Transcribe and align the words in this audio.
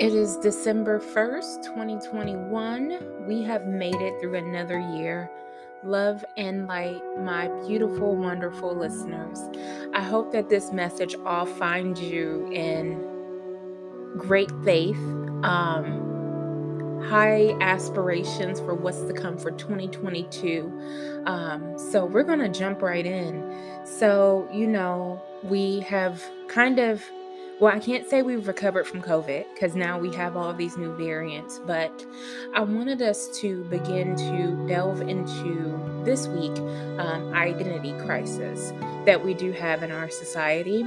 It 0.00 0.14
is 0.14 0.36
December 0.36 1.00
1st, 1.00 1.64
2021. 1.64 3.26
We 3.26 3.42
have 3.42 3.66
made 3.66 3.96
it 3.96 4.20
through 4.20 4.36
another 4.36 4.78
year. 4.78 5.28
Love 5.82 6.24
and 6.36 6.68
light, 6.68 7.02
my 7.18 7.48
beautiful, 7.66 8.14
wonderful 8.14 8.76
listeners. 8.76 9.40
I 9.92 10.00
hope 10.00 10.30
that 10.30 10.48
this 10.48 10.70
message 10.70 11.16
all 11.26 11.46
finds 11.46 12.00
you 12.00 12.48
in 12.52 14.14
great 14.16 14.52
faith, 14.64 15.00
um, 15.42 17.02
high 17.08 17.56
aspirations 17.60 18.60
for 18.60 18.74
what's 18.74 19.02
to 19.02 19.12
come 19.12 19.36
for 19.36 19.50
2022. 19.50 21.24
Um, 21.26 21.76
so, 21.76 22.04
we're 22.04 22.22
going 22.22 22.38
to 22.38 22.48
jump 22.48 22.82
right 22.82 23.04
in. 23.04 23.82
So, 23.84 24.48
you 24.52 24.68
know, 24.68 25.20
we 25.42 25.80
have 25.80 26.22
kind 26.46 26.78
of 26.78 27.02
well, 27.60 27.74
I 27.74 27.80
can't 27.80 28.08
say 28.08 28.22
we've 28.22 28.46
recovered 28.46 28.86
from 28.86 29.02
COVID 29.02 29.46
because 29.52 29.74
now 29.74 29.98
we 29.98 30.14
have 30.14 30.36
all 30.36 30.52
these 30.54 30.76
new 30.76 30.94
variants, 30.94 31.58
but 31.66 32.06
I 32.54 32.60
wanted 32.60 33.02
us 33.02 33.28
to 33.40 33.64
begin 33.64 34.14
to 34.16 34.66
delve 34.68 35.00
into 35.00 35.76
this 36.04 36.28
week 36.28 36.56
um, 36.98 37.32
identity 37.34 37.92
crisis 38.04 38.72
that 39.04 39.24
we 39.24 39.34
do 39.34 39.52
have 39.52 39.82
in 39.82 39.90
our 39.90 40.08
society. 40.08 40.86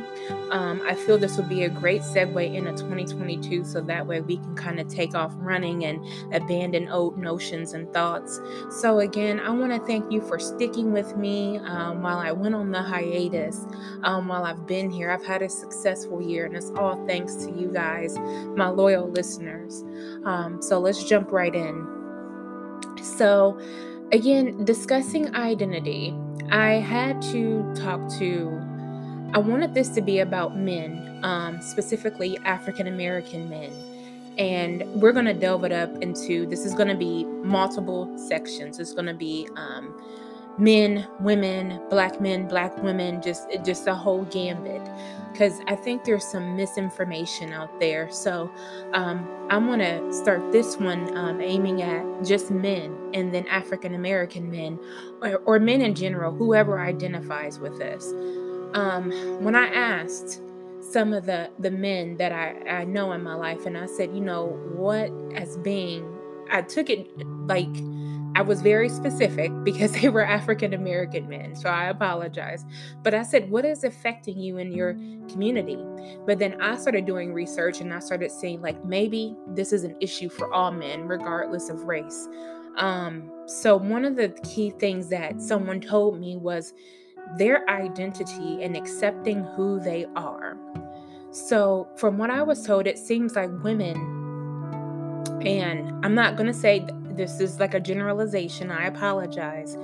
Um, 0.52 0.81
I 0.85 0.95
feel 0.95 1.17
this 1.17 1.38
would 1.38 1.49
be 1.49 1.63
a 1.63 1.70
great 1.70 2.02
segue 2.03 2.53
into 2.53 2.71
2022 2.71 3.65
so 3.65 3.81
that 3.81 4.05
way 4.05 4.21
we 4.21 4.38
can 4.38 4.55
kind 4.55 4.79
of 4.79 4.88
take 4.88 5.15
off 5.15 5.34
running 5.38 5.85
and 5.85 6.05
abandon 6.34 6.88
old 6.90 7.17
notions 7.17 7.73
and 7.73 7.91
thoughts. 7.93 8.40
So, 8.70 8.99
again, 8.99 9.40
I 9.40 9.49
want 9.49 9.73
to 9.73 9.79
thank 9.88 10.12
you 10.12 10.21
for 10.21 10.40
sticking 10.40 10.93
with 10.93 11.17
me 11.17 11.57
um, 11.59 12.01
while 12.01 12.20
I 12.20 12.31
went 12.31 12.55
on 12.55 12.71
the 12.71 12.81
hiatus, 12.81 13.65
um, 14.03 14.27
while 14.27 14.43
I've 14.43 14.67
been 14.67 14.90
here. 14.90 15.12
I've 15.12 15.26
had 15.26 15.41
a 15.41 15.49
successful 15.49 16.21
year, 16.21 16.46
and 16.46 16.60
it's 16.62 16.71
all 16.77 17.05
thanks 17.07 17.35
to 17.35 17.51
you 17.51 17.71
guys, 17.71 18.17
my 18.55 18.70
loyal 18.70 19.09
listeners. 19.09 19.84
Um, 20.26 20.62
so, 20.62 20.79
let's 20.79 21.03
jump 21.03 21.31
right 21.31 21.53
in. 21.53 21.87
So, 23.01 23.59
again, 24.12 24.63
discussing 24.65 25.34
identity. 25.35 26.15
I 26.51 26.73
had 26.73 27.21
to 27.23 27.63
talk 27.76 28.09
to, 28.20 28.62
I 29.34 29.40
wanted 29.40 29.73
this 29.73 29.90
to 29.90 30.01
be 30.01 30.20
about 30.20 30.57
men, 30.57 31.20
um, 31.23 31.62
specifically 31.62 32.37
African 32.45 32.87
American 32.87 33.49
men. 33.49 33.71
And 34.37 34.84
we're 35.01 35.12
going 35.12 35.25
to 35.25 35.34
delve 35.34 35.65
it 35.65 35.71
up 35.71 36.01
into 36.01 36.46
this 36.46 36.65
is 36.65 36.73
going 36.73 36.87
to 36.87 36.96
be 36.96 37.25
multiple 37.25 38.18
sections. 38.18 38.79
It's 38.79 38.93
going 38.93 39.07
to 39.07 39.13
be 39.13 39.48
um, 39.55 39.93
men, 40.57 41.07
women, 41.20 41.82
black 41.90 42.20
men, 42.21 42.48
black 42.48 42.76
women, 42.84 43.21
just 43.21 43.48
just 43.63 43.88
a 43.88 43.94
whole 43.94 44.26
gambit. 44.26 44.82
Because 45.32 45.62
I 45.68 45.76
think 45.76 46.04
there's 46.04 46.26
some 46.26 46.58
misinformation 46.58 47.54
out 47.54 47.80
there. 47.80 48.12
So 48.12 48.52
um, 48.93 49.27
I'm 49.49 49.66
gonna 49.66 50.12
start 50.13 50.52
this 50.52 50.77
one 50.77 51.16
um, 51.18 51.41
aiming 51.41 51.82
at 51.82 52.26
just 52.26 52.52
men, 52.52 52.96
and 53.13 53.34
then 53.34 53.48
African 53.48 53.96
American 53.96 54.52
men, 54.52 54.80
or, 55.21 55.38
or, 55.46 55.60
men 55.60 55.82
in 55.82 55.96
general, 55.96 56.34
whoever 56.34 56.80
identifies 56.80 57.60
with 57.60 57.77
this. 57.77 58.12
Um, 58.74 59.12
when 59.43 59.55
I 59.55 59.68
asked 59.68 60.41
some 60.82 61.13
of 61.13 61.26
the 61.26 61.49
the 61.60 61.71
men 61.71 62.18
that 62.18 62.32
I, 62.32 62.82
I 62.82 62.84
know 62.84 63.13
in 63.13 63.24
my 63.24 63.36
life, 63.36 63.65
and 63.65 63.77
I 63.77 63.86
said, 63.86 64.13
you 64.13 64.22
know, 64.22 64.47
what 64.75 65.09
as 65.34 65.58
being, 65.58 66.06
I 66.52 66.62
took 66.62 66.90
it 66.90 67.08
like 67.47 67.74
I 68.35 68.41
was 68.41 68.62
very 68.62 68.88
specific 68.88 69.51
because 69.63 69.91
they 70.01 70.09
were 70.09 70.25
African 70.25 70.74
American 70.74 71.28
men, 71.28 71.56
so 71.56 71.69
I 71.69 71.85
apologize. 71.85 72.66
But 73.03 73.13
I 73.13 73.24
said, 73.24 73.50
What 73.50 73.66
is 73.66 73.84
affecting 73.84 74.40
you 74.40 74.57
in 74.57 74.72
your 74.72 74.94
community? 75.29 75.84
But 76.25 76.40
then 76.40 76.62
I 76.62 76.78
started 76.78 77.06
doing 77.06 77.34
research 77.34 77.81
and 77.81 77.94
I 77.94 78.00
started 78.00 78.31
seeing, 78.31 78.62
like, 78.62 78.84
maybe 78.85 79.36
this 79.47 79.74
is 79.74 79.84
an 79.84 79.96
issue 80.00 80.30
for 80.30 80.53
all 80.53 80.72
men, 80.72 81.08
regardless 81.08 81.69
of 81.69 81.84
race. 81.84 82.28
Um, 82.78 83.30
so, 83.47 83.75
one 83.75 84.06
of 84.06 84.16
the 84.16 84.30
key 84.44 84.72
things 84.72 85.09
that 85.09 85.42
someone 85.42 85.81
told 85.81 86.19
me 86.19 86.38
was 86.38 86.74
their 87.38 87.69
identity 87.69 88.63
and 88.63 88.75
accepting 88.75 89.44
who 89.56 89.80
they 89.80 90.06
are. 90.16 90.58
So, 91.31 91.90
from 91.98 92.18
what 92.18 92.30
I 92.30 92.44
was 92.44 92.66
told, 92.66 92.88
it 92.88 92.98
seems 92.98 93.36
like 93.36 93.50
women, 93.63 93.96
and 95.46 96.06
I'm 96.06 96.16
not 96.16 96.36
going 96.38 96.48
to 96.48 96.53
say 96.53 96.86
this 97.12 97.40
is 97.40 97.60
like 97.60 97.74
a 97.74 97.80
generalization. 97.80 98.72
I 98.72 98.86
apologize. 98.88 99.78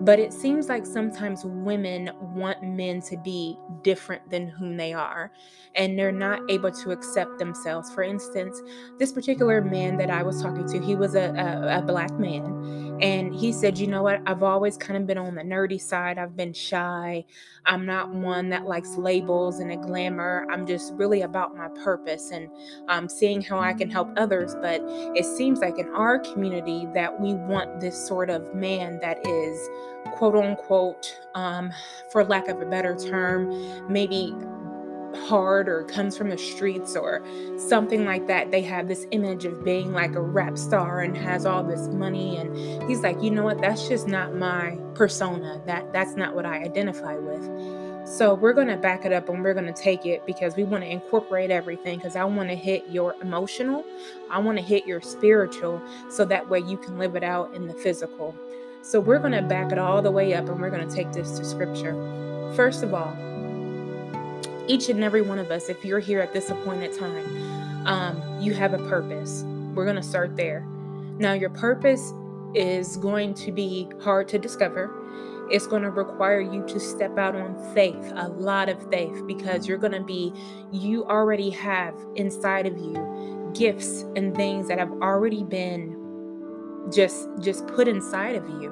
But 0.00 0.18
it 0.18 0.32
seems 0.32 0.68
like 0.68 0.86
sometimes 0.86 1.44
women 1.44 2.10
want 2.34 2.62
men 2.62 3.02
to 3.02 3.18
be 3.18 3.58
different 3.82 4.30
than 4.30 4.48
whom 4.48 4.76
they 4.76 4.94
are, 4.94 5.30
and 5.74 5.98
they're 5.98 6.10
not 6.12 6.40
able 6.50 6.70
to 6.72 6.90
accept 6.90 7.38
themselves. 7.38 7.92
For 7.92 8.02
instance, 8.02 8.62
this 8.98 9.12
particular 9.12 9.60
man 9.60 9.98
that 9.98 10.10
I 10.10 10.22
was 10.22 10.42
talking 10.42 10.66
to, 10.68 10.80
he 10.80 10.96
was 10.96 11.14
a, 11.14 11.30
a, 11.30 11.78
a 11.78 11.82
black 11.82 12.12
man, 12.18 12.98
and 13.02 13.34
he 13.34 13.52
said, 13.52 13.78
You 13.78 13.86
know 13.88 14.02
what? 14.02 14.20
I've 14.26 14.42
always 14.42 14.76
kind 14.76 14.96
of 14.96 15.06
been 15.06 15.18
on 15.18 15.34
the 15.34 15.42
nerdy 15.42 15.80
side. 15.80 16.18
I've 16.18 16.36
been 16.36 16.52
shy. 16.52 17.24
I'm 17.66 17.86
not 17.86 18.10
one 18.10 18.48
that 18.50 18.66
likes 18.66 18.96
labels 18.96 19.60
and 19.60 19.72
a 19.72 19.76
glamour. 19.76 20.46
I'm 20.50 20.66
just 20.66 20.94
really 20.94 21.22
about 21.22 21.56
my 21.56 21.68
purpose 21.82 22.30
and 22.30 22.48
um, 22.88 23.08
seeing 23.08 23.42
how 23.42 23.58
I 23.58 23.72
can 23.74 23.90
help 23.90 24.10
others. 24.16 24.54
But 24.60 24.80
it 25.14 25.24
seems 25.24 25.60
like 25.60 25.78
in 25.78 25.88
our 25.88 26.18
community 26.18 26.88
that 26.94 27.20
we 27.20 27.34
want 27.34 27.80
this 27.80 28.06
sort 28.06 28.30
of 28.30 28.54
man 28.54 28.98
that 29.00 29.26
is 29.26 29.68
quote 30.12 30.36
unquote, 30.36 31.18
um, 31.34 31.72
for 32.10 32.24
lack 32.24 32.48
of 32.48 32.60
a 32.60 32.66
better 32.66 32.96
term, 32.96 33.48
maybe 33.92 34.34
hard 35.14 35.68
or 35.68 35.84
comes 35.84 36.16
from 36.16 36.28
the 36.30 36.38
streets 36.38 36.96
or 36.96 37.22
something 37.56 38.04
like 38.04 38.26
that. 38.26 38.50
They 38.50 38.62
have 38.62 38.88
this 38.88 39.06
image 39.10 39.44
of 39.44 39.64
being 39.64 39.92
like 39.92 40.14
a 40.14 40.20
rap 40.20 40.56
star 40.56 41.00
and 41.00 41.16
has 41.16 41.46
all 41.46 41.64
this 41.64 41.88
money. 41.88 42.36
And 42.36 42.56
he's 42.88 43.00
like, 43.00 43.20
you 43.22 43.30
know 43.30 43.44
what? 43.44 43.60
That's 43.60 43.88
just 43.88 44.06
not 44.06 44.34
my 44.34 44.78
persona. 44.94 45.60
That 45.66 45.92
that's 45.92 46.14
not 46.14 46.34
what 46.34 46.46
I 46.46 46.62
identify 46.62 47.16
with. 47.16 47.44
So 48.06 48.34
we're 48.34 48.54
going 48.54 48.68
to 48.68 48.76
back 48.76 49.04
it 49.04 49.12
up 49.12 49.28
and 49.28 49.42
we're 49.42 49.54
going 49.54 49.72
to 49.72 49.72
take 49.72 50.04
it 50.04 50.26
because 50.26 50.56
we 50.56 50.64
want 50.64 50.82
to 50.82 50.90
incorporate 50.90 51.50
everything 51.50 51.98
because 51.98 52.16
I 52.16 52.24
want 52.24 52.48
to 52.48 52.56
hit 52.56 52.88
your 52.88 53.14
emotional, 53.22 53.84
I 54.30 54.38
want 54.40 54.58
to 54.58 54.64
hit 54.64 54.86
your 54.86 55.00
spiritual 55.00 55.80
so 56.08 56.24
that 56.24 56.48
way 56.48 56.60
you 56.60 56.76
can 56.76 56.98
live 56.98 57.14
it 57.14 57.22
out 57.22 57.54
in 57.54 57.68
the 57.68 57.74
physical. 57.74 58.34
So 58.82 58.98
we're 58.98 59.18
going 59.18 59.32
to 59.32 59.42
back 59.42 59.72
it 59.72 59.78
all 59.78 60.00
the 60.00 60.10
way 60.10 60.32
up 60.34 60.48
and 60.48 60.58
we're 60.58 60.70
going 60.70 60.88
to 60.88 60.94
take 60.94 61.12
this 61.12 61.38
to 61.38 61.44
scripture. 61.44 61.92
First 62.56 62.82
of 62.82 62.94
all, 62.94 63.14
each 64.68 64.88
and 64.88 65.04
every 65.04 65.20
one 65.20 65.38
of 65.38 65.50
us, 65.50 65.68
if 65.68 65.84
you're 65.84 65.98
here 65.98 66.20
at 66.20 66.32
this 66.32 66.50
appointed 66.50 66.96
time, 66.98 67.86
um, 67.86 68.40
you 68.40 68.54
have 68.54 68.72
a 68.72 68.78
purpose. 68.88 69.42
We're 69.74 69.84
going 69.84 69.96
to 69.96 70.02
start 70.02 70.36
there. 70.36 70.66
Now, 71.18 71.34
your 71.34 71.50
purpose 71.50 72.12
is 72.54 72.96
going 72.96 73.34
to 73.34 73.52
be 73.52 73.88
hard 74.00 74.28
to 74.28 74.38
discover. 74.38 74.90
It's 75.50 75.66
going 75.66 75.82
to 75.82 75.90
require 75.90 76.40
you 76.40 76.64
to 76.66 76.80
step 76.80 77.18
out 77.18 77.34
on 77.34 77.74
faith, 77.74 78.12
a 78.14 78.28
lot 78.28 78.68
of 78.68 78.88
faith, 78.90 79.26
because 79.26 79.68
you're 79.68 79.78
going 79.78 79.92
to 79.92 80.02
be, 80.02 80.32
you 80.72 81.04
already 81.04 81.50
have 81.50 81.94
inside 82.16 82.66
of 82.66 82.78
you 82.78 83.50
gifts 83.54 84.02
and 84.14 84.34
things 84.34 84.68
that 84.68 84.78
have 84.78 84.92
already 85.02 85.42
been 85.42 85.99
just 86.92 87.28
just 87.40 87.66
put 87.68 87.88
inside 87.88 88.36
of 88.36 88.48
you. 88.48 88.70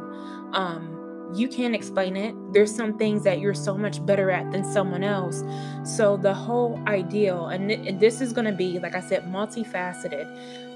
Um 0.52 0.94
you 1.34 1.46
can't 1.46 1.74
explain 1.74 2.16
it. 2.16 2.34
There's 2.54 2.74
some 2.74 2.96
things 2.96 3.22
that 3.24 3.38
you're 3.38 3.52
so 3.52 3.76
much 3.76 4.04
better 4.06 4.30
at 4.30 4.50
than 4.50 4.64
someone 4.64 5.04
else. 5.04 5.44
So 5.84 6.16
the 6.16 6.32
whole 6.32 6.82
ideal 6.86 7.48
and, 7.48 7.70
and 7.70 8.00
this 8.00 8.22
is 8.22 8.32
going 8.32 8.46
to 8.46 8.52
be 8.52 8.78
like 8.78 8.94
i 8.94 9.00
said 9.00 9.24
multifaceted 9.24 10.26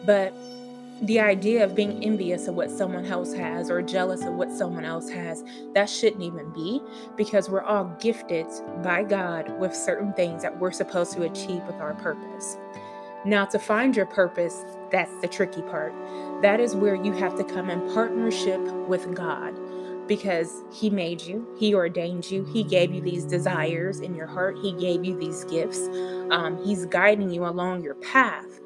but 0.05 0.35
the 1.03 1.19
idea 1.19 1.65
of 1.65 1.75
being 1.75 2.03
envious 2.05 2.47
of 2.47 2.55
what 2.55 2.71
someone 2.71 3.05
else 3.07 3.35
has 3.35 3.71
or 3.71 3.83
jealous 3.83 4.23
of 4.23 4.35
what 4.35 4.53
someone 4.53 4.85
else 4.85 5.11
has, 5.11 5.43
that 5.75 5.91
shouldn't 5.91 6.23
even 6.23 6.49
be 6.53 6.81
because 7.17 7.51
we're 7.51 7.63
all 7.63 7.97
gifted 8.01 8.47
by 8.85 9.03
God 9.03 9.59
with 9.59 9.75
certain 9.75 10.13
things 10.13 10.43
that 10.43 10.57
we're 10.61 10.71
supposed 10.71 11.13
to 11.15 11.23
achieve 11.23 11.61
with 11.65 11.75
our 11.77 11.95
purpose. 11.95 12.57
Now, 13.25 13.45
to 13.47 13.59
find 13.59 13.97
your 13.97 14.07
purpose, 14.07 14.65
that's 14.91 15.15
the 15.21 15.29
tricky 15.29 15.63
part. 15.63 15.95
That 16.43 16.61
is 16.61 16.75
where 16.75 16.95
you 16.95 17.13
have 17.13 17.37
to 17.37 17.45
come 17.45 17.71
in 17.71 17.93
partnership 17.95 18.61
with 18.89 19.15
God 19.15 19.59
because 20.09 20.65
He 20.73 20.91
made 20.91 21.23
you, 21.23 21.47
He 21.57 21.75
ordained 21.75 22.31
you, 22.31 22.45
He 22.45 22.65
gave 22.65 22.93
you 22.93 23.01
these 23.01 23.25
desires 23.25 24.01
in 24.01 24.15
your 24.15 24.27
heart, 24.27 24.59
He 24.61 24.73
gave 24.73 25.05
you 25.05 25.17
these 25.17 25.45
gifts. 25.45 25.89
Um, 26.33 26.65
he's 26.65 26.87
guiding 26.87 27.31
you 27.31 27.45
along 27.47 27.83
your 27.83 27.95
path. 27.97 28.61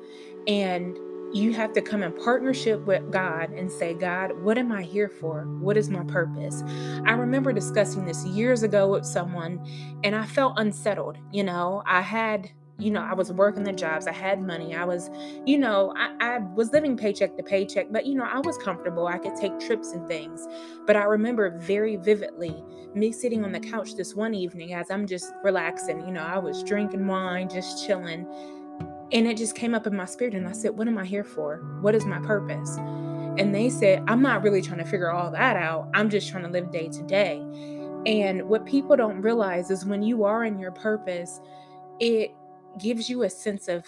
And 0.46 0.96
you 1.32 1.52
have 1.54 1.72
to 1.72 1.82
come 1.82 2.02
in 2.04 2.12
partnership 2.12 2.80
with 2.86 3.10
God 3.10 3.50
and 3.50 3.70
say, 3.70 3.92
God, 3.92 4.40
what 4.40 4.56
am 4.56 4.70
I 4.70 4.82
here 4.82 5.08
for? 5.08 5.42
What 5.58 5.76
is 5.76 5.90
my 5.90 6.04
purpose? 6.04 6.62
I 7.04 7.12
remember 7.12 7.52
discussing 7.52 8.04
this 8.04 8.24
years 8.24 8.62
ago 8.62 8.88
with 8.88 9.04
someone 9.04 9.60
and 10.04 10.14
I 10.14 10.24
felt 10.24 10.54
unsettled. 10.58 11.18
You 11.32 11.42
know, 11.42 11.82
I 11.84 12.00
had 12.00 12.52
you 12.78 12.90
know, 12.90 13.00
I 13.00 13.14
was 13.14 13.32
working 13.32 13.64
the 13.64 13.72
jobs, 13.72 14.06
I 14.06 14.12
had 14.12 14.42
money, 14.42 14.74
I 14.74 14.84
was, 14.84 15.10
you 15.46 15.56
know, 15.56 15.94
I, 15.96 16.14
I, 16.20 16.38
was 16.38 16.72
living 16.72 16.96
paycheck 16.96 17.36
to 17.36 17.42
paycheck, 17.42 17.86
but, 17.90 18.04
you 18.04 18.14
know, 18.14 18.28
I 18.30 18.38
was 18.40 18.58
comfortable. 18.58 19.06
I 19.06 19.16
could 19.16 19.34
take 19.34 19.58
trips 19.58 19.92
and 19.92 20.06
things. 20.06 20.46
But 20.86 20.96
I 20.96 21.04
remember 21.04 21.58
very 21.58 21.96
vividly 21.96 22.62
me 22.94 23.12
sitting 23.12 23.44
on 23.44 23.52
the 23.52 23.60
couch 23.60 23.94
this 23.94 24.14
one 24.14 24.34
evening 24.34 24.74
as 24.74 24.90
I'm 24.90 25.06
just 25.06 25.32
relaxing, 25.42 26.00
you 26.06 26.12
know, 26.12 26.22
I 26.22 26.38
was 26.38 26.62
drinking 26.62 27.06
wine, 27.06 27.48
just 27.48 27.86
chilling. 27.86 28.26
And 29.12 29.26
it 29.26 29.36
just 29.36 29.54
came 29.54 29.74
up 29.74 29.86
in 29.86 29.96
my 29.96 30.04
spirit, 30.04 30.34
and 30.34 30.48
I 30.48 30.52
said, 30.52 30.76
What 30.76 30.88
am 30.88 30.98
I 30.98 31.04
here 31.04 31.22
for? 31.22 31.58
What 31.80 31.94
is 31.94 32.04
my 32.04 32.18
purpose? 32.18 32.76
And 33.38 33.54
they 33.54 33.70
said, 33.70 34.02
I'm 34.08 34.20
not 34.20 34.42
really 34.42 34.60
trying 34.60 34.78
to 34.78 34.84
figure 34.84 35.10
all 35.10 35.30
that 35.30 35.56
out. 35.56 35.88
I'm 35.94 36.10
just 36.10 36.28
trying 36.28 36.42
to 36.42 36.50
live 36.50 36.72
day 36.72 36.88
to 36.88 37.02
day. 37.04 37.38
And 38.06 38.48
what 38.48 38.66
people 38.66 38.96
don't 38.96 39.20
realize 39.20 39.70
is 39.70 39.84
when 39.84 40.02
you 40.02 40.24
are 40.24 40.44
in 40.44 40.58
your 40.58 40.72
purpose, 40.72 41.40
it 42.00 42.34
gives 42.78 43.08
you 43.08 43.22
a 43.22 43.30
sense 43.30 43.68
of, 43.68 43.84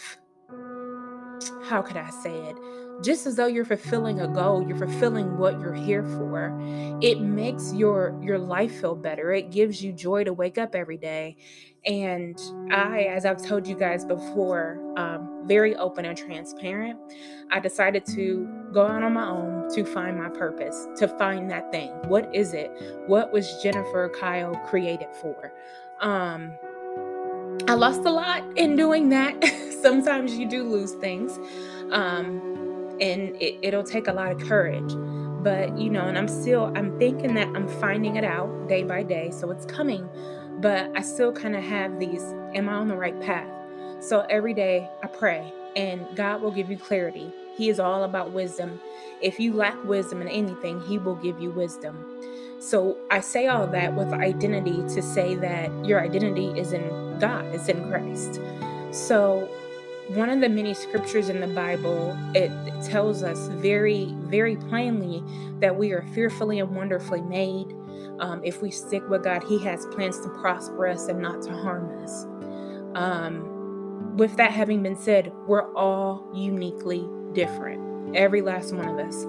how 1.64 1.82
could 1.82 1.96
I 1.96 2.10
say 2.10 2.34
it? 2.34 2.56
just 3.02 3.26
as 3.26 3.36
though 3.36 3.46
you're 3.46 3.64
fulfilling 3.64 4.20
a 4.20 4.28
goal 4.28 4.66
you're 4.66 4.76
fulfilling 4.76 5.38
what 5.38 5.58
you're 5.60 5.74
here 5.74 6.04
for. 6.04 6.58
It 7.00 7.20
makes 7.20 7.72
your 7.72 8.18
your 8.22 8.38
life 8.38 8.80
feel 8.80 8.96
better. 8.96 9.32
It 9.32 9.50
gives 9.50 9.82
you 9.82 9.92
joy 9.92 10.24
to 10.24 10.32
wake 10.32 10.58
up 10.58 10.74
every 10.74 10.96
day. 10.96 11.36
And 11.86 12.38
i 12.72 13.02
as 13.02 13.24
i've 13.24 13.42
told 13.42 13.66
you 13.66 13.76
guys 13.76 14.04
before 14.04 14.82
um, 14.96 15.44
very 15.46 15.76
open 15.76 16.04
and 16.04 16.18
transparent 16.18 16.98
i 17.52 17.60
decided 17.60 18.04
to 18.04 18.48
go 18.72 18.84
out 18.84 19.02
on 19.04 19.14
my 19.14 19.26
own 19.26 19.72
to 19.74 19.84
find 19.84 20.18
my 20.18 20.28
purpose 20.28 20.88
to 20.96 21.06
find 21.06 21.48
that 21.50 21.70
thing. 21.70 21.90
What 22.08 22.34
is 22.34 22.52
it? 22.52 22.70
What 23.06 23.32
was 23.32 23.62
jennifer 23.62 24.08
kyle 24.08 24.56
created 24.66 25.08
for? 25.20 25.52
Um 26.00 26.52
i 27.66 27.74
lost 27.74 28.00
a 28.02 28.10
lot 28.10 28.42
in 28.56 28.76
doing 28.76 29.08
that. 29.08 29.42
Sometimes 29.82 30.34
you 30.36 30.48
do 30.48 30.64
lose 30.64 30.92
things 30.92 31.38
um 31.92 32.40
and 33.00 33.34
it, 33.40 33.58
it'll 33.62 33.84
take 33.84 34.08
a 34.08 34.12
lot 34.12 34.32
of 34.32 34.38
courage. 34.40 34.94
But 35.42 35.78
you 35.78 35.90
know 35.90 36.02
and 36.02 36.18
i'm 36.18 36.28
still 36.28 36.72
i'm 36.76 36.98
thinking 36.98 37.34
that 37.34 37.48
i'm 37.48 37.68
finding 37.80 38.16
it 38.16 38.24
out 38.24 38.68
day 38.68 38.82
by 38.84 39.02
day 39.02 39.30
so 39.30 39.50
it's 39.50 39.64
coming. 39.66 40.08
But 40.60 40.90
i 40.96 41.00
still 41.02 41.32
kind 41.32 41.56
of 41.56 41.62
have 41.64 41.98
these 41.98 42.22
am 42.54 42.68
i 42.68 42.72
on 42.74 42.88
the 42.88 42.96
right 42.96 43.18
path? 43.20 43.48
So 44.00 44.26
every 44.28 44.54
day 44.54 44.88
i 45.02 45.06
pray 45.06 45.52
and 45.76 46.06
god 46.16 46.42
will 46.42 46.52
give 46.52 46.70
you 46.70 46.76
clarity. 46.76 47.32
He 47.56 47.70
is 47.70 47.80
all 47.80 48.04
about 48.04 48.32
wisdom. 48.32 48.80
If 49.20 49.40
you 49.40 49.52
lack 49.52 49.82
wisdom 49.84 50.22
in 50.22 50.28
anything 50.28 50.80
he 50.82 50.98
will 50.98 51.16
give 51.16 51.40
you 51.40 51.50
wisdom. 51.50 52.04
So 52.60 52.98
i 53.10 53.20
say 53.20 53.46
all 53.46 53.66
that 53.68 53.94
with 53.94 54.12
identity 54.12 54.76
to 54.94 55.02
say 55.02 55.34
that 55.36 55.70
your 55.84 56.00
identity 56.00 56.48
is 56.58 56.72
in 56.72 57.07
god 57.18 57.44
it's 57.46 57.68
in 57.68 57.88
christ 57.88 58.40
so 58.90 59.48
one 60.08 60.30
of 60.30 60.40
the 60.40 60.48
many 60.48 60.72
scriptures 60.72 61.28
in 61.28 61.40
the 61.40 61.46
Bible, 61.48 62.16
it 62.34 62.50
tells 62.82 63.22
us 63.22 63.48
very, 63.48 64.06
very 64.20 64.56
plainly 64.56 65.22
that 65.60 65.76
we 65.76 65.92
are 65.92 66.02
fearfully 66.14 66.60
and 66.60 66.74
wonderfully 66.74 67.20
made. 67.20 67.74
Um, 68.18 68.40
if 68.42 68.62
we 68.62 68.70
stick 68.70 69.06
with 69.10 69.24
God, 69.24 69.44
He 69.44 69.58
has 69.64 69.84
plans 69.86 70.18
to 70.20 70.28
prosper 70.30 70.88
us 70.88 71.08
and 71.08 71.20
not 71.20 71.42
to 71.42 71.52
harm 71.52 72.02
us. 72.02 72.24
Um, 72.94 74.16
with 74.16 74.34
that 74.36 74.50
having 74.50 74.82
been 74.82 74.96
said, 74.96 75.30
we're 75.46 75.70
all 75.74 76.26
uniquely 76.34 77.06
different, 77.34 77.82
every 78.14 78.42
last 78.42 78.74
one 78.74 78.88
of 78.88 78.98
us. 78.98 79.24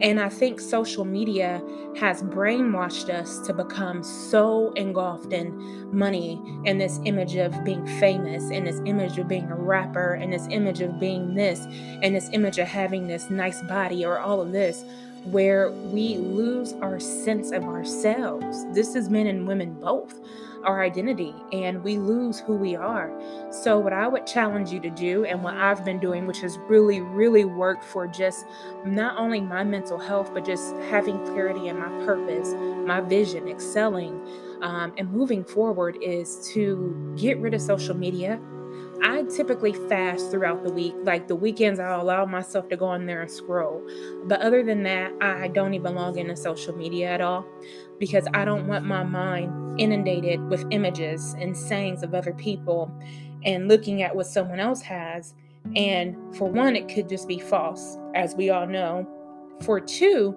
And 0.00 0.18
I 0.18 0.28
think 0.28 0.58
social 0.58 1.04
media 1.04 1.62
has 1.96 2.22
brainwashed 2.22 3.08
us 3.08 3.38
to 3.46 3.52
become 3.52 4.02
so 4.02 4.72
engulfed 4.72 5.32
in 5.32 5.96
money 5.96 6.42
and 6.64 6.80
this 6.80 6.98
image 7.04 7.36
of 7.36 7.64
being 7.64 7.86
famous 8.00 8.50
and 8.50 8.66
this 8.66 8.80
image 8.84 9.18
of 9.18 9.28
being 9.28 9.48
a 9.50 9.54
rapper 9.54 10.14
and 10.14 10.32
this 10.32 10.46
image 10.50 10.80
of 10.80 10.98
being 10.98 11.34
this 11.34 11.66
and 12.02 12.16
this 12.16 12.30
image 12.32 12.58
of 12.58 12.66
having 12.66 13.06
this 13.06 13.30
nice 13.30 13.62
body 13.62 14.04
or 14.04 14.18
all 14.18 14.40
of 14.40 14.52
this 14.52 14.84
where 15.24 15.70
we 15.70 16.16
lose 16.16 16.72
our 16.74 16.98
sense 16.98 17.52
of 17.52 17.64
ourselves. 17.64 18.64
This 18.74 18.94
is 18.94 19.08
men 19.08 19.26
and 19.26 19.46
women 19.46 19.74
both 19.74 20.14
our 20.64 20.82
identity 20.82 21.34
and 21.52 21.82
we 21.82 21.98
lose 21.98 22.40
who 22.40 22.54
we 22.54 22.76
are. 22.76 23.10
So, 23.50 23.78
what 23.78 23.92
I 23.92 24.08
would 24.08 24.26
challenge 24.26 24.70
you 24.70 24.80
to 24.80 24.90
do, 24.90 25.24
and 25.24 25.42
what 25.42 25.54
I've 25.54 25.84
been 25.84 25.98
doing, 25.98 26.26
which 26.26 26.40
has 26.40 26.58
really, 26.68 27.00
really 27.00 27.44
worked 27.44 27.84
for 27.84 28.06
just 28.06 28.46
not 28.84 29.18
only 29.18 29.40
my 29.40 29.64
mental 29.64 29.98
health, 29.98 30.32
but 30.32 30.44
just 30.44 30.74
having 30.90 31.24
clarity 31.26 31.68
in 31.68 31.78
my 31.78 31.88
purpose, 32.04 32.54
my 32.86 33.00
vision, 33.00 33.48
excelling, 33.48 34.20
um, 34.62 34.92
and 34.96 35.10
moving 35.10 35.44
forward, 35.44 35.98
is 36.00 36.48
to 36.52 37.14
get 37.16 37.38
rid 37.38 37.54
of 37.54 37.60
social 37.60 37.96
media 37.96 38.40
I 39.02 39.24
typically 39.24 39.72
fast 39.88 40.30
throughout 40.30 40.62
the 40.64 40.72
week. 40.72 40.94
Like 41.02 41.26
the 41.26 41.34
weekends, 41.36 41.80
I'll 41.80 42.00
allow 42.00 42.24
myself 42.24 42.68
to 42.68 42.76
go 42.76 42.86
on 42.86 43.06
there 43.06 43.22
and 43.22 43.30
scroll. 43.30 43.86
But 44.24 44.40
other 44.40 44.62
than 44.62 44.82
that, 44.84 45.12
I 45.20 45.48
don't 45.48 45.74
even 45.74 45.94
log 45.94 46.16
into 46.16 46.36
social 46.36 46.76
media 46.76 47.08
at 47.08 47.20
all 47.20 47.44
because 47.98 48.26
I 48.32 48.44
don't 48.44 48.66
want 48.68 48.84
my 48.84 49.02
mind 49.02 49.80
inundated 49.80 50.40
with 50.48 50.64
images 50.70 51.34
and 51.38 51.56
sayings 51.56 52.02
of 52.02 52.14
other 52.14 52.32
people 52.32 52.92
and 53.44 53.68
looking 53.68 54.02
at 54.02 54.14
what 54.14 54.26
someone 54.26 54.60
else 54.60 54.82
has. 54.82 55.34
And 55.74 56.16
for 56.36 56.48
one, 56.48 56.76
it 56.76 56.88
could 56.88 57.08
just 57.08 57.26
be 57.26 57.38
false, 57.38 57.96
as 58.14 58.34
we 58.34 58.50
all 58.50 58.66
know. 58.66 59.08
For 59.62 59.80
two, 59.80 60.36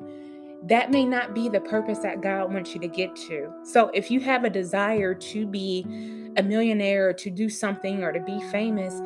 that 0.66 0.92
may 0.92 1.06
not 1.06 1.36
be 1.36 1.48
the 1.48 1.60
purpose 1.60 2.00
that 2.00 2.22
God 2.22 2.52
wants 2.52 2.74
you 2.74 2.80
to 2.82 2.88
get 2.88 3.16
to. 3.16 3.52
So 3.64 3.90
if 3.94 4.10
you 4.10 4.20
have 4.22 4.44
a 4.44 4.50
desire 4.50 5.14
to 5.14 5.46
be 5.46 5.86
a 6.38 6.44
millionaire 6.44 7.10
or 7.10 7.14
to 7.14 7.30
do 7.30 7.50
something 7.50 8.04
or 8.04 8.12
to 8.12 8.20
be 8.20 8.40
famous, 8.52 9.00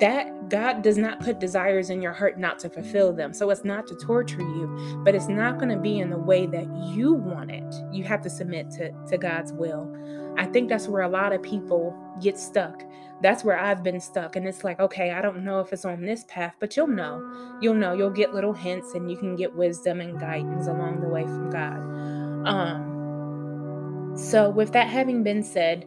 that 0.00 0.48
God 0.48 0.82
does 0.82 0.98
not 0.98 1.20
put 1.20 1.40
desires 1.40 1.90
in 1.90 2.02
your 2.02 2.12
heart 2.12 2.38
not 2.38 2.58
to 2.60 2.70
fulfill 2.70 3.12
them. 3.12 3.32
So 3.32 3.50
it's 3.50 3.64
not 3.64 3.86
to 3.88 3.94
torture 3.96 4.40
you, 4.40 5.00
but 5.04 5.14
it's 5.14 5.28
not 5.28 5.58
going 5.58 5.70
to 5.70 5.78
be 5.78 5.98
in 5.98 6.10
the 6.10 6.18
way 6.18 6.46
that 6.46 6.66
you 6.94 7.14
want 7.14 7.50
it. 7.50 7.74
You 7.92 8.04
have 8.04 8.22
to 8.22 8.30
submit 8.30 8.70
to, 8.72 8.92
to 9.08 9.18
God's 9.18 9.52
will. 9.52 9.94
I 10.38 10.44
think 10.44 10.68
that's 10.68 10.86
where 10.86 11.02
a 11.02 11.08
lot 11.08 11.32
of 11.32 11.42
people 11.42 11.96
get 12.20 12.38
stuck. 12.38 12.82
That's 13.22 13.42
where 13.42 13.58
I've 13.58 13.82
been 13.82 14.00
stuck. 14.00 14.36
And 14.36 14.46
it's 14.46 14.64
like, 14.64 14.78
okay, 14.80 15.12
I 15.12 15.22
don't 15.22 15.44
know 15.44 15.60
if 15.60 15.72
it's 15.72 15.86
on 15.86 16.02
this 16.02 16.24
path, 16.28 16.54
but 16.60 16.76
you'll 16.76 16.88
know. 16.88 17.58
You'll 17.62 17.74
know. 17.74 17.94
You'll 17.94 18.10
get 18.10 18.34
little 18.34 18.52
hints 18.52 18.92
and 18.94 19.10
you 19.10 19.16
can 19.16 19.34
get 19.34 19.54
wisdom 19.54 20.00
and 20.00 20.20
guidance 20.20 20.66
along 20.66 21.00
the 21.00 21.08
way 21.08 21.24
from 21.24 21.50
God. 21.50 21.78
Um, 22.46 24.12
so, 24.16 24.50
with 24.50 24.72
that 24.72 24.88
having 24.88 25.22
been 25.22 25.42
said, 25.42 25.86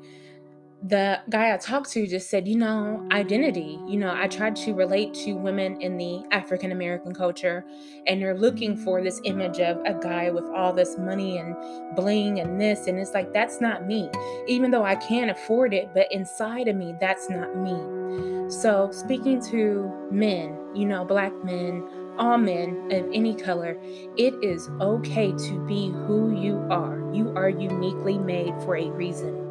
the 0.82 1.20
guy 1.30 1.54
I 1.54 1.58
talked 1.58 1.92
to 1.92 2.08
just 2.08 2.30
said, 2.30 2.48
you 2.48 2.56
know, 2.56 3.06
identity. 3.12 3.80
You 3.86 3.98
know, 3.98 4.14
I 4.16 4.28
tried 4.28 4.56
to 4.58 4.74
relate 4.74 5.14
to 5.26 5.34
women 5.34 5.82
in 5.82 5.98
the 5.98 6.24
African 6.32 6.72
American 6.72 7.14
culture, 7.14 7.66
and 8.08 8.22
they're 8.22 8.38
looking 8.38 8.78
for 8.78 9.02
this 9.02 9.20
image 9.26 9.60
of 9.60 9.78
a 9.86 9.94
guy 9.94 10.30
with 10.30 10.46
all 10.46 10.72
this 10.72 10.98
money 10.98 11.38
and 11.38 11.56
bling 11.96 12.40
and 12.40 12.60
this. 12.62 12.88
And 12.88 12.98
it's 12.98 13.14
like, 13.14 13.34
that's 13.34 13.60
not 13.60 13.86
me. 13.86 14.10
Even 14.48 14.72
though 14.72 14.86
I 14.86 14.96
can't 14.96 15.30
afford 15.30 15.74
it, 15.74 15.90
but 15.94 16.10
inside 16.12 16.70
of 16.70 16.78
me, 16.78 16.96
that's 17.00 17.30
not 17.30 17.58
me. 17.58 18.50
So, 18.50 18.90
speaking 18.92 19.44
to 19.52 19.92
men, 20.12 20.58
you 20.74 20.86
know, 20.86 21.04
black 21.04 21.34
men, 21.44 21.88
all 22.18 22.38
men 22.38 22.90
of 22.92 23.10
any 23.14 23.36
color, 23.36 23.78
it 24.18 24.34
is 24.42 24.70
okay 24.80 25.32
to 25.32 25.66
be 25.68 25.90
who 25.90 26.40
you 26.40 26.66
are. 26.72 26.98
You 27.14 27.34
are 27.36 27.50
uniquely 27.50 28.18
made 28.18 28.54
for 28.62 28.78
a 28.78 28.90
reason 28.90 29.49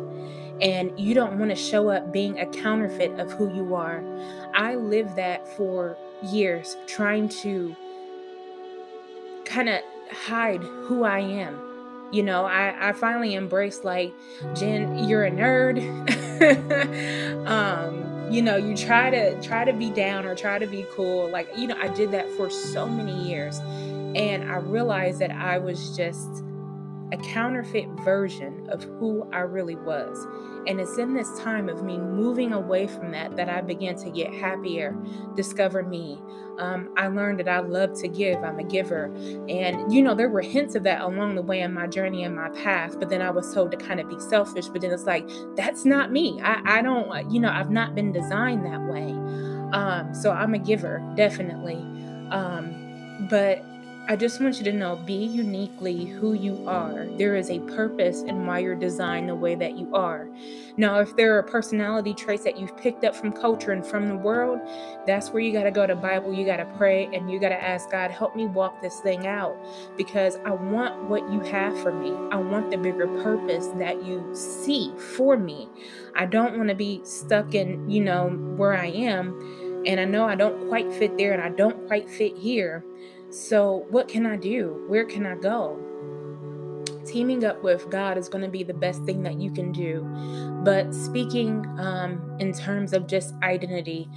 and 0.60 0.98
you 0.98 1.14
don't 1.14 1.38
want 1.38 1.50
to 1.50 1.56
show 1.56 1.88
up 1.90 2.12
being 2.12 2.38
a 2.40 2.46
counterfeit 2.46 3.18
of 3.20 3.32
who 3.32 3.54
you 3.54 3.74
are. 3.74 4.02
I 4.54 4.74
lived 4.74 5.16
that 5.16 5.46
for 5.56 5.96
years, 6.22 6.76
trying 6.86 7.28
to 7.28 7.76
kind 9.44 9.68
of 9.68 9.80
hide 10.10 10.60
who 10.60 11.04
I 11.04 11.20
am. 11.20 11.64
You 12.10 12.22
know, 12.22 12.46
I, 12.46 12.88
I 12.88 12.92
finally 12.92 13.34
embraced 13.34 13.84
like, 13.84 14.12
Jen, 14.54 15.08
you're 15.08 15.24
a 15.24 15.30
nerd. 15.30 15.78
um, 17.46 18.32
you 18.32 18.42
know, 18.42 18.56
you 18.56 18.76
try 18.76 19.10
to 19.10 19.40
try 19.42 19.64
to 19.64 19.72
be 19.72 19.90
down 19.90 20.24
or 20.24 20.34
try 20.34 20.58
to 20.58 20.66
be 20.66 20.86
cool. 20.94 21.30
Like, 21.30 21.48
you 21.56 21.66
know, 21.66 21.76
I 21.78 21.88
did 21.88 22.10
that 22.12 22.30
for 22.32 22.50
so 22.50 22.88
many 22.88 23.28
years. 23.28 23.58
And 24.14 24.50
I 24.50 24.56
realized 24.56 25.18
that 25.20 25.30
I 25.30 25.58
was 25.58 25.94
just 25.96 26.42
a 27.12 27.16
counterfeit 27.16 27.88
version 28.04 28.68
of 28.70 28.82
who 28.82 29.28
I 29.32 29.40
really 29.40 29.76
was. 29.76 30.26
And 30.66 30.78
it's 30.80 30.98
in 30.98 31.14
this 31.14 31.38
time 31.38 31.68
of 31.70 31.82
me 31.82 31.96
moving 31.96 32.52
away 32.52 32.86
from 32.86 33.10
that 33.12 33.36
that 33.36 33.48
I 33.48 33.62
began 33.62 33.96
to 33.96 34.10
get 34.10 34.34
happier, 34.34 34.94
discover 35.34 35.82
me. 35.82 36.20
Um, 36.58 36.92
I 36.96 37.06
learned 37.06 37.38
that 37.38 37.48
I 37.48 37.60
love 37.60 37.98
to 38.00 38.08
give, 38.08 38.42
I'm 38.42 38.58
a 38.58 38.64
giver. 38.64 39.06
And, 39.48 39.92
you 39.92 40.02
know, 40.02 40.14
there 40.14 40.28
were 40.28 40.42
hints 40.42 40.74
of 40.74 40.82
that 40.82 41.00
along 41.00 41.36
the 41.36 41.42
way 41.42 41.60
in 41.60 41.72
my 41.72 41.86
journey 41.86 42.24
and 42.24 42.34
my 42.34 42.50
path, 42.50 42.98
but 42.98 43.08
then 43.08 43.22
I 43.22 43.30
was 43.30 43.54
told 43.54 43.70
to 43.70 43.76
kind 43.76 44.00
of 44.00 44.08
be 44.08 44.18
selfish. 44.20 44.66
But 44.66 44.82
then 44.82 44.92
it's 44.92 45.04
like, 45.04 45.26
that's 45.56 45.84
not 45.84 46.12
me. 46.12 46.38
I, 46.42 46.78
I 46.78 46.82
don't, 46.82 47.32
you 47.32 47.40
know, 47.40 47.50
I've 47.50 47.70
not 47.70 47.94
been 47.94 48.12
designed 48.12 48.66
that 48.66 48.82
way. 48.82 49.12
Um, 49.72 50.12
so 50.14 50.32
I'm 50.32 50.52
a 50.54 50.58
giver, 50.58 51.02
definitely. 51.14 51.76
Um, 52.30 53.26
but 53.30 53.64
I 54.10 54.16
just 54.16 54.40
want 54.40 54.56
you 54.56 54.64
to 54.64 54.72
know 54.72 54.96
be 54.96 55.12
uniquely 55.12 56.06
who 56.06 56.32
you 56.32 56.66
are. 56.66 57.06
There 57.18 57.36
is 57.36 57.50
a 57.50 57.58
purpose 57.60 58.22
in 58.22 58.46
why 58.46 58.60
you're 58.60 58.74
designed 58.74 59.28
the 59.28 59.34
way 59.34 59.54
that 59.54 59.76
you 59.76 59.94
are. 59.94 60.30
Now, 60.78 61.00
if 61.00 61.14
there 61.14 61.36
are 61.36 61.42
personality 61.42 62.14
traits 62.14 62.42
that 62.44 62.58
you've 62.58 62.74
picked 62.78 63.04
up 63.04 63.14
from 63.14 63.32
culture 63.32 63.72
and 63.72 63.84
from 63.84 64.08
the 64.08 64.16
world, 64.16 64.60
that's 65.06 65.28
where 65.28 65.42
you 65.42 65.52
got 65.52 65.64
to 65.64 65.70
go 65.70 65.86
to 65.86 65.94
Bible, 65.94 66.32
you 66.32 66.46
got 66.46 66.56
to 66.56 66.64
pray 66.78 67.10
and 67.12 67.30
you 67.30 67.38
got 67.38 67.50
to 67.50 67.62
ask 67.62 67.90
God, 67.90 68.10
help 68.10 68.34
me 68.34 68.46
walk 68.46 68.80
this 68.80 68.98
thing 69.00 69.26
out 69.26 69.54
because 69.98 70.38
I 70.46 70.52
want 70.52 71.10
what 71.10 71.30
you 71.30 71.40
have 71.40 71.78
for 71.82 71.92
me. 71.92 72.08
I 72.32 72.36
want 72.36 72.70
the 72.70 72.78
bigger 72.78 73.08
purpose 73.22 73.66
that 73.76 74.06
you 74.06 74.26
see 74.34 74.90
for 74.96 75.36
me. 75.36 75.68
I 76.16 76.24
don't 76.24 76.56
want 76.56 76.70
to 76.70 76.74
be 76.74 77.02
stuck 77.04 77.54
in, 77.54 77.90
you 77.90 78.02
know, 78.02 78.30
where 78.56 78.72
I 78.72 78.86
am 78.86 79.82
and 79.86 80.00
I 80.00 80.06
know 80.06 80.24
I 80.24 80.34
don't 80.34 80.66
quite 80.68 80.90
fit 80.94 81.18
there 81.18 81.34
and 81.34 81.42
I 81.42 81.50
don't 81.50 81.86
quite 81.86 82.08
fit 82.08 82.38
here 82.38 82.82
so, 83.30 83.86
what 83.90 84.08
can 84.08 84.24
I 84.24 84.36
do? 84.36 84.84
Where 84.88 85.04
can 85.04 85.26
I 85.26 85.34
go? 85.36 85.78
Teaming 87.04 87.44
up 87.44 87.62
with 87.62 87.90
God 87.90 88.16
is 88.16 88.28
going 88.28 88.42
to 88.42 88.50
be 88.50 88.62
the 88.62 88.74
best 88.74 89.04
thing 89.04 89.22
that 89.22 89.38
you 89.38 89.50
can 89.50 89.70
do. 89.70 90.02
But 90.64 90.94
speaking 90.94 91.66
um, 91.78 92.36
in 92.38 92.52
terms 92.52 92.92
of 92.92 93.06
just 93.06 93.34
identity, 93.42 94.08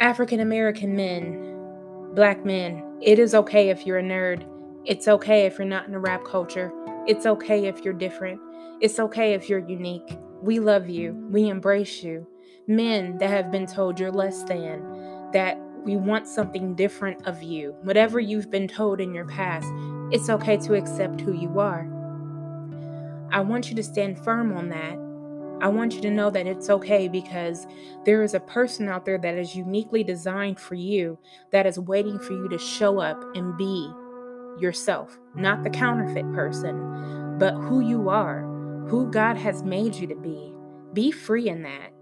African 0.00 0.40
American 0.40 0.96
men, 0.96 2.14
black 2.14 2.44
men, 2.44 2.98
it 3.00 3.18
is 3.18 3.34
okay 3.34 3.68
if 3.68 3.86
you're 3.86 3.98
a 3.98 4.02
nerd. 4.02 4.46
It's 4.84 5.06
okay 5.06 5.46
if 5.46 5.58
you're 5.58 5.66
not 5.66 5.86
in 5.86 5.94
a 5.94 6.00
rap 6.00 6.24
culture. 6.24 6.72
It's 7.06 7.26
okay 7.26 7.66
if 7.66 7.84
you're 7.84 7.94
different. 7.94 8.40
It's 8.80 8.98
okay 8.98 9.34
if 9.34 9.48
you're 9.48 9.66
unique. 9.68 10.18
We 10.42 10.58
love 10.58 10.88
you. 10.88 11.12
We 11.30 11.48
embrace 11.48 12.02
you. 12.02 12.26
Men 12.66 13.18
that 13.18 13.30
have 13.30 13.50
been 13.50 13.66
told 13.66 13.98
you're 13.98 14.12
less 14.12 14.42
than, 14.44 15.30
that 15.32 15.58
we 15.84 15.96
want 15.96 16.26
something 16.26 16.74
different 16.74 17.26
of 17.26 17.42
you. 17.42 17.74
Whatever 17.82 18.20
you've 18.20 18.50
been 18.50 18.68
told 18.68 19.00
in 19.00 19.14
your 19.14 19.26
past, 19.26 19.66
it's 20.12 20.30
okay 20.30 20.56
to 20.58 20.74
accept 20.74 21.20
who 21.20 21.32
you 21.32 21.58
are. 21.58 21.88
I 23.30 23.40
want 23.40 23.68
you 23.68 23.76
to 23.76 23.82
stand 23.82 24.22
firm 24.24 24.56
on 24.56 24.68
that. 24.70 24.98
I 25.60 25.68
want 25.68 25.94
you 25.94 26.00
to 26.02 26.10
know 26.10 26.30
that 26.30 26.46
it's 26.46 26.70
okay 26.70 27.08
because 27.08 27.66
there 28.04 28.22
is 28.22 28.34
a 28.34 28.40
person 28.40 28.88
out 28.88 29.04
there 29.04 29.18
that 29.18 29.36
is 29.36 29.56
uniquely 29.56 30.04
designed 30.04 30.58
for 30.58 30.76
you 30.76 31.18
that 31.50 31.66
is 31.66 31.78
waiting 31.78 32.18
for 32.18 32.32
you 32.32 32.48
to 32.48 32.58
show 32.58 33.00
up 33.00 33.22
and 33.34 33.56
be 33.56 33.90
yourself, 34.60 35.18
not 35.34 35.64
the 35.64 35.70
counterfeit 35.70 36.32
person, 36.32 37.36
but 37.38 37.54
who 37.54 37.80
you 37.80 38.08
are, 38.08 38.42
who 38.88 39.10
God 39.10 39.36
has 39.36 39.62
made 39.62 39.94
you 39.94 40.06
to 40.06 40.16
be. 40.16 40.54
Be 40.92 41.10
free 41.10 41.48
in 41.48 41.62
that. 41.62 41.92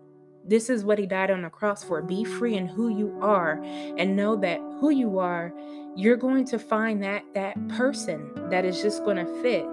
This 0.48 0.70
is 0.70 0.84
what 0.84 0.98
he 0.98 1.06
died 1.06 1.30
on 1.30 1.42
the 1.42 1.50
cross 1.50 1.82
for. 1.82 2.00
Be 2.02 2.24
free 2.24 2.56
in 2.56 2.66
who 2.66 2.88
you 2.88 3.18
are 3.20 3.60
and 3.64 4.16
know 4.16 4.36
that 4.36 4.60
who 4.80 4.90
you 4.90 5.18
are, 5.18 5.52
you're 5.96 6.16
going 6.16 6.44
to 6.46 6.58
find 6.58 7.02
that 7.02 7.24
that 7.34 7.56
person 7.68 8.30
that 8.50 8.64
is 8.64 8.80
just 8.80 9.04
going 9.04 9.16
to 9.16 9.42
fit. 9.42 9.64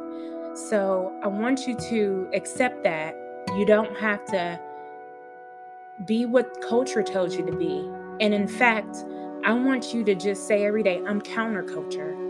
So, 0.58 1.12
I 1.24 1.27
want 1.27 1.68
you 1.68 1.75
to 1.89 2.30
accept 2.34 2.84
that. 2.84 3.15
You 3.58 3.65
don't 3.65 3.96
have 3.98 4.24
to 4.25 4.60
be 6.06 6.25
what 6.25 6.62
culture 6.62 7.03
tells 7.03 7.36
you 7.36 7.46
to 7.46 7.56
be. 7.56 7.89
And 8.20 8.34
in 8.34 8.48
fact, 8.48 8.98
I 9.44 9.53
want 9.53 9.94
you 9.94 10.03
to 10.06 10.15
just 10.15 10.48
say 10.48 10.65
every 10.65 10.84
day, 10.84 11.01
I'm 11.06 11.22
counterculture 11.22 12.23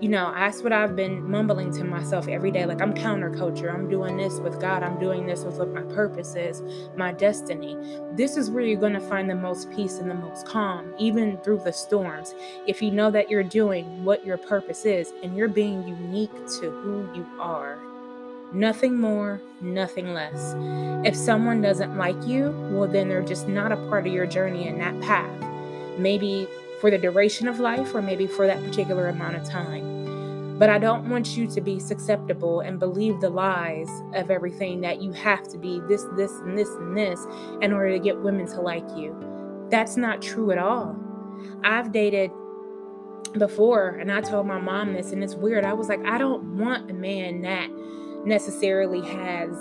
you 0.00 0.08
know, 0.08 0.32
that's 0.32 0.62
what 0.62 0.72
I've 0.72 0.94
been 0.94 1.28
mumbling 1.28 1.72
to 1.72 1.84
myself 1.84 2.28
every 2.28 2.52
day. 2.52 2.66
Like, 2.66 2.80
I'm 2.80 2.94
counterculture. 2.94 3.72
I'm 3.72 3.88
doing 3.88 4.16
this 4.16 4.38
with 4.38 4.60
God. 4.60 4.84
I'm 4.84 4.98
doing 5.00 5.26
this 5.26 5.42
with 5.42 5.56
what 5.56 5.72
my 5.72 5.82
purpose 5.82 6.36
is, 6.36 6.62
my 6.96 7.10
destiny. 7.12 7.76
This 8.12 8.36
is 8.36 8.48
where 8.48 8.62
you're 8.62 8.78
going 8.78 8.92
to 8.92 9.00
find 9.00 9.28
the 9.28 9.34
most 9.34 9.70
peace 9.72 9.98
and 9.98 10.08
the 10.08 10.14
most 10.14 10.46
calm, 10.46 10.94
even 10.98 11.36
through 11.38 11.62
the 11.64 11.72
storms. 11.72 12.34
If 12.66 12.80
you 12.80 12.92
know 12.92 13.10
that 13.10 13.28
you're 13.28 13.42
doing 13.42 14.04
what 14.04 14.24
your 14.24 14.36
purpose 14.36 14.84
is 14.84 15.12
and 15.24 15.36
you're 15.36 15.48
being 15.48 15.86
unique 15.88 16.34
to 16.60 16.70
who 16.70 17.08
you 17.14 17.26
are. 17.40 17.78
Nothing 18.52 18.98
more, 18.98 19.40
nothing 19.60 20.14
less. 20.14 20.54
If 21.04 21.16
someone 21.16 21.60
doesn't 21.60 21.98
like 21.98 22.24
you, 22.24 22.50
well, 22.70 22.88
then 22.88 23.08
they're 23.08 23.20
just 23.20 23.48
not 23.48 23.72
a 23.72 23.76
part 23.88 24.06
of 24.06 24.12
your 24.12 24.26
journey 24.26 24.68
in 24.68 24.78
that 24.78 24.98
path. 25.00 25.44
Maybe 25.98 26.46
for 26.80 26.90
the 26.90 26.98
duration 26.98 27.48
of 27.48 27.60
life 27.60 27.94
or 27.94 28.02
maybe 28.02 28.26
for 28.26 28.46
that 28.46 28.62
particular 28.64 29.08
amount 29.08 29.36
of 29.36 29.44
time. 29.44 30.58
But 30.58 30.70
I 30.70 30.78
don't 30.78 31.08
want 31.08 31.36
you 31.36 31.46
to 31.46 31.60
be 31.60 31.78
susceptible 31.78 32.60
and 32.60 32.80
believe 32.80 33.20
the 33.20 33.30
lies 33.30 33.88
of 34.14 34.30
everything 34.30 34.80
that 34.80 35.00
you 35.00 35.12
have 35.12 35.46
to 35.48 35.58
be 35.58 35.80
this, 35.88 36.04
this, 36.16 36.32
and 36.32 36.58
this, 36.58 36.68
and 36.70 36.96
this 36.96 37.24
in 37.62 37.72
order 37.72 37.92
to 37.92 37.98
get 38.00 38.18
women 38.18 38.46
to 38.48 38.60
like 38.60 38.88
you. 38.96 39.16
That's 39.70 39.96
not 39.96 40.20
true 40.20 40.50
at 40.50 40.58
all. 40.58 40.96
I've 41.62 41.92
dated 41.92 42.32
before 43.36 43.90
and 43.90 44.10
I 44.10 44.20
told 44.20 44.46
my 44.46 44.60
mom 44.60 44.94
this, 44.94 45.12
and 45.12 45.22
it's 45.22 45.34
weird. 45.34 45.64
I 45.64 45.74
was 45.74 45.88
like, 45.88 46.04
I 46.04 46.18
don't 46.18 46.56
want 46.58 46.90
a 46.90 46.94
man 46.94 47.42
that 47.42 47.70
necessarily 48.24 49.00
has 49.00 49.54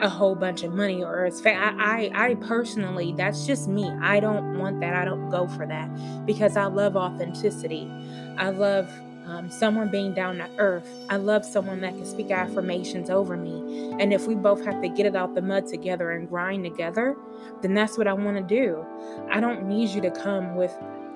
a 0.00 0.08
whole 0.08 0.34
bunch 0.34 0.62
of 0.62 0.74
money 0.74 1.02
or 1.02 1.24
it's 1.26 1.40
fa- 1.40 1.54
I, 1.56 2.10
I 2.14 2.30
I 2.30 2.34
personally 2.36 3.14
that's 3.16 3.46
just 3.46 3.68
me. 3.68 3.90
I 4.02 4.20
don't 4.20 4.58
want 4.58 4.80
that. 4.80 4.94
I 4.94 5.04
don't 5.04 5.30
go 5.30 5.46
for 5.48 5.66
that 5.66 6.26
because 6.26 6.56
I 6.56 6.66
love 6.66 6.96
authenticity. 6.96 7.90
I 8.36 8.50
love 8.50 8.90
um, 9.26 9.50
someone 9.50 9.90
being 9.90 10.14
down 10.14 10.38
to 10.38 10.48
earth. 10.58 10.88
I 11.08 11.16
love 11.16 11.44
someone 11.44 11.80
that 11.82 11.94
can 11.94 12.06
speak 12.06 12.30
affirmations 12.30 13.10
over 13.10 13.36
me. 13.36 13.92
And 14.00 14.12
if 14.12 14.26
we 14.26 14.34
both 14.34 14.64
have 14.64 14.80
to 14.82 14.88
get 14.88 15.06
it 15.06 15.16
out 15.16 15.34
the 15.34 15.42
mud 15.42 15.66
together 15.66 16.10
and 16.12 16.28
grind 16.28 16.64
together, 16.64 17.16
then 17.62 17.74
that's 17.74 17.98
what 17.98 18.08
I 18.08 18.12
want 18.12 18.36
to 18.36 18.42
do. 18.42 18.84
I 19.30 19.40
don't 19.40 19.66
need 19.68 19.90
you 19.90 20.00
to 20.02 20.10
come 20.10 20.56
with 20.56 20.74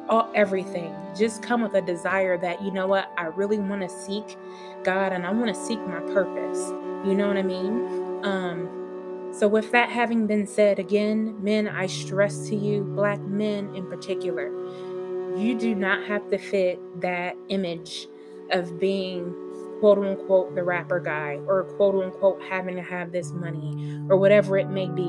all 0.09 0.31
everything. 0.35 0.95
Just 1.17 1.43
come 1.43 1.63
with 1.63 1.75
a 1.75 1.83
desire 1.83 2.39
that 2.39 2.63
you 2.63 2.71
know 2.71 2.87
what 2.87 3.11
I 3.19 3.25
really 3.27 3.59
want 3.59 3.83
to 3.83 3.89
seek 3.89 4.37
God 4.85 5.13
and 5.13 5.27
I 5.27 5.33
want 5.33 5.49
to 5.55 5.55
seek 5.67 5.81
my 5.81 6.01
purpose. 6.13 6.69
You 7.07 7.15
know 7.15 7.29
what 7.29 7.37
I 7.37 7.43
mean? 7.43 8.06
Um, 8.27 9.31
so, 9.33 9.47
with 9.47 9.71
that 9.73 9.89
having 9.91 10.27
been 10.27 10.47
said, 10.47 10.79
again, 10.79 11.43
men, 11.43 11.69
I 11.69 11.87
stress 11.87 12.49
to 12.49 12.57
you, 12.57 12.83
black 12.83 13.21
men 13.21 13.75
in 13.75 13.87
particular, 13.87 14.49
you 15.37 15.57
do 15.59 15.75
not 15.75 16.07
have 16.07 16.29
to 16.31 16.39
fit 16.39 16.81
that 17.01 17.37
image 17.49 18.09
of 18.51 18.81
being 18.81 19.35
quote 19.81 19.99
unquote 19.99 20.55
the 20.55 20.63
rapper 20.63 20.99
guy 20.99 21.39
or 21.47 21.65
quote 21.77 22.03
unquote 22.03 22.43
having 22.43 22.77
to 22.77 22.83
have 22.83 23.13
this 23.13 23.31
money 23.33 24.01
or 24.09 24.17
whatever 24.17 24.57
it 24.59 24.71
may 24.71 24.89
be. 24.89 25.09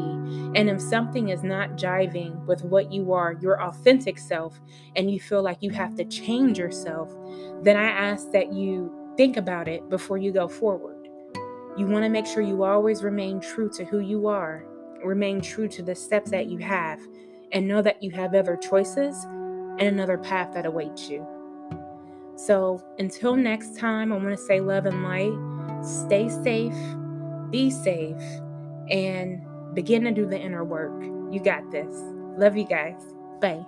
And 0.56 0.70
if 0.70 0.82
something 0.82 1.30
is 1.30 1.44
not 1.44 1.72
jiving 1.78 2.46
with 2.46 2.64
what 2.64 2.92
you 2.92 3.14
are, 3.14 3.38
your 3.42 3.62
authentic 3.64 4.20
self, 4.20 4.60
and 4.96 5.10
you 5.10 5.20
feel 5.20 5.42
like 5.42 5.60
you 5.62 5.72
have 5.72 5.96
to 5.96 6.06
change 6.06 6.60
yourself, 6.60 7.10
then 7.64 7.78
I 7.78 7.90
ask 7.90 8.32
that 8.32 8.54
you 8.54 8.94
think 9.18 9.38
about 9.38 9.68
it 9.68 9.90
before 9.90 10.18
you 10.18 10.32
go 10.32 10.48
forward. 10.48 10.97
You 11.78 11.86
want 11.86 12.04
to 12.04 12.10
make 12.10 12.26
sure 12.26 12.42
you 12.42 12.64
always 12.64 13.04
remain 13.04 13.40
true 13.40 13.70
to 13.72 13.86
who 13.86 14.00
you 14.00 14.28
are, 14.28 14.66
remain 15.04 15.42
true 15.42 15.68
to 15.68 15.84
the 15.84 15.94
steps 15.94 16.32
that 16.32 16.48
you 16.48 16.58
have, 16.58 17.00
and 17.52 17.68
know 17.68 17.82
that 17.82 18.02
you 18.02 18.12
have 18.12 18.34
other 18.34 18.58
choices 18.58 19.24
and 19.24 19.82
another 19.82 20.18
path 20.18 20.54
that 20.54 20.66
awaits 20.66 21.08
you. 21.08 21.26
So 22.36 22.84
until 23.00 23.36
next 23.36 23.78
time, 23.78 24.12
I 24.12 24.18
want 24.18 24.30
to 24.30 24.38
say 24.38 24.60
love 24.60 24.86
and 24.86 25.04
light. 25.04 25.86
Stay 25.86 26.30
safe, 26.30 26.76
be 27.52 27.70
safe, 27.70 28.22
and 28.90 29.42
begin 29.74 30.04
to 30.04 30.12
do 30.12 30.26
the 30.26 30.40
inner 30.40 30.64
work. 30.64 31.04
You 31.32 31.40
got 31.40 31.70
this. 31.72 31.96
Love 32.38 32.58
you 32.58 32.66
guys. 32.66 33.02
Bye. 33.40 33.66